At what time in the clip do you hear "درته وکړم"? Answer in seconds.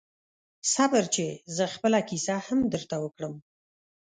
2.73-3.33